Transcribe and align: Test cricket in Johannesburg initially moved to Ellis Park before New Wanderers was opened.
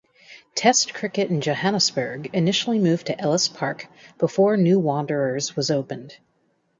Test 0.55 0.95
cricket 0.95 1.29
in 1.29 1.41
Johannesburg 1.41 2.31
initially 2.33 2.79
moved 2.79 3.05
to 3.05 3.21
Ellis 3.21 3.47
Park 3.47 3.85
before 4.17 4.57
New 4.57 4.79
Wanderers 4.79 5.55
was 5.55 5.69
opened. 5.69 6.13